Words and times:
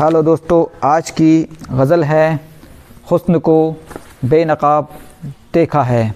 Hello 0.00 0.22
दोस्तों, 0.22 0.64
आज 0.84 1.10
की 1.10 1.56
गज़ल 1.70 2.04
है, 2.04 2.40
हुस्न 3.10 3.38
को 3.38 3.54
बेनकाब 4.24 4.88
देखा 5.54 5.82
है। 5.82 6.14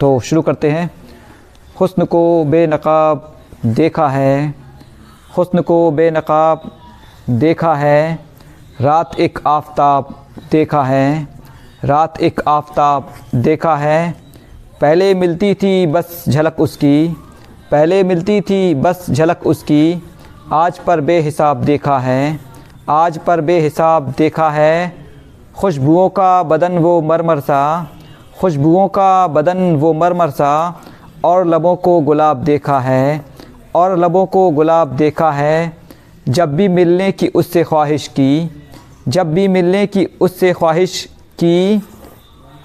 तो 0.00 0.20
शुरू 0.20 0.42
करते 0.42 0.70
हैं। 0.70 0.90
हुस्न 1.80 2.04
को 2.04 2.44
बेनकाब 2.44 3.40
देखा 3.66 4.08
है, 4.08 4.54
हुस्न 5.38 5.62
को 5.62 5.90
बेनकाब 5.90 6.70
देखा 7.30 7.74
है, 7.74 8.18
रात 8.80 9.18
एक 9.20 9.38
आफ़ताब 9.46 10.14
देखा 10.50 10.82
है, 10.84 11.28
रात 11.84 12.20
एक 12.20 12.40
आफ़ताब 12.48 13.08
देखा 13.34 13.74
है। 13.76 14.12
पहले 14.80 15.14
मिलती 15.14 15.54
थी 15.54 15.86
बस 15.86 16.24
झलक 16.28 16.60
उसकी, 16.60 17.08
पहले 17.70 18.02
मिलती 18.02 18.40
थी 18.40 18.74
बस 18.74 19.06
झलक 19.10 19.46
उसकी, 19.46 20.02
आज 20.52 20.78
पर 20.78 21.00
बेहिसाब 21.00 21.64
देखा 21.64 21.98
है। 21.98 22.49
आज 22.90 23.18
पर 23.18 23.40
बेहिसाब 23.40 24.14
देखा 24.18 24.50
है। 24.50 24.94
खुशबुओं 25.56 26.08
का 26.08 26.42
बदन 26.42 26.78
वो 26.78 27.02
मरमर 27.02 27.40
सा 27.40 27.90
खुशबुओं 28.40 28.88
का 28.88 29.26
बदन 29.26 29.76
वो 29.76 29.92
मरमर 29.92 30.30
सा 30.30 30.80
और 31.24 31.46
लबों 31.46 31.76
को 31.76 32.00
गुलाब 32.00 32.36
देखा 32.36 32.80
है। 32.80 33.24
और 33.74 33.98
लबों 33.98 34.26
को 34.26 34.50
गुलाब 34.50 34.88
देखा 34.88 35.30
है। 35.30 35.76
जब 36.28 36.56
भी 36.56 36.68
मिलने 36.68 37.12
की 37.12 37.28
उससे 37.28 37.64
ख्वाहिश 37.64 38.08
की। 38.08 38.62
जब 39.08 39.34
भी 39.34 39.48
मिलने 39.48 39.86
की 39.86 40.06
उससे 40.20 40.52
ख्वाहिश 40.52 41.04
की। 41.32 41.82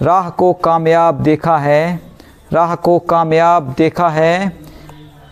राह 0.02 0.30
को 0.30 0.54
कामयाब 0.54 1.16
देखा 1.16 1.58
है। 1.58 2.02
राह 2.54 2.76
को 2.76 3.00
कामयाब 3.00 3.76
देखा 3.78 4.10
है। 4.10 4.58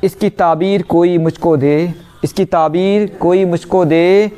इसकी 0.04 0.30
ताबीर 0.30 0.82
कोई 0.82 1.18
मुझको 1.18 1.58
दे। 1.58 1.94
इसकी 2.24 2.46
ताबीर 2.46 3.18
कोई 3.22 3.46
मुझको 3.46 3.86
दे। 3.86 4.32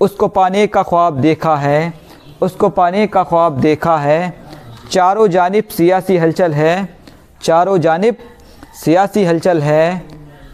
उसको 0.00 0.28
पाने 0.28 0.66
का 0.66 0.82
ख्वाब 0.82 1.20
देखा 1.20 1.56
है, 1.56 1.92
उसको 2.42 2.68
पाने 2.68 3.06
का 3.06 3.22
ख्वाब 3.24 3.60
देखा 3.60 3.96
है। 3.98 4.34
चारों 4.90 5.26
जानब 5.28 5.68
सियासी 5.68 6.16
हलचल 6.16 6.52
है, 6.54 6.88
चारों 7.42 7.78
जानब 7.78 8.16
सियासी 8.84 9.24
हलचल 9.24 9.62
है। 9.62 10.02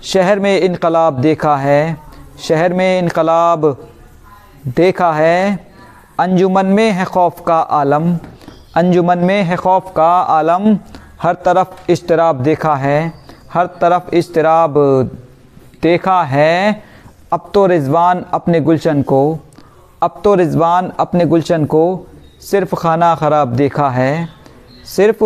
शहर 0.03 0.39
में 0.39 0.61
इनकलाब 0.61 1.21
देखा 1.21 1.57
है, 1.57 1.97
शहर 2.39 2.73
में 2.73 2.99
इनकलाब 2.99 3.67
देखा 4.69 5.13
है। 5.13 5.67
अंजुमन 6.21 6.67
में 6.67 6.91
है 6.91 7.05
खौफ 7.05 7.41
का 7.47 7.59
आलम, 7.59 8.17
अंजुमन 8.77 9.19
में 9.19 9.43
है 9.43 9.57
खौफ 9.57 9.93
का 9.97 10.11
आलम। 10.31 10.79
हर 11.23 11.35
तरफ़ 11.35 11.91
इश्तराब 11.91 12.41
देखा 12.43 12.75
है, 12.77 13.13
हर 13.53 13.67
तरफ़ 13.81 14.15
इश्तराब 14.15 14.75
देखा 15.83 16.23
है। 16.23 16.83
अब 17.35 17.51
तो 17.55 17.65
रिजवान 17.67 18.21
अपने 18.35 18.61
गुलशन 18.61 19.01
को, 19.03 19.21
अब 20.03 20.21
तो 20.25 20.35
रिजवान 20.35 20.91
अपने 21.01 21.25
गुलशन 21.27 21.65
को 21.65 22.07
सिर्फ़ 22.41 22.75
खाना 22.75 23.15
ख़राब 23.15 23.55
देखा 23.57 23.89
है, 23.91 24.29
सिर्फ़ 24.87 25.25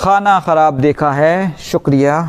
खाना 0.00 0.38
ख़राब 0.40 0.78
देखा 0.80 1.10
है, 1.12 1.56
शुक्रिया। 1.62 2.20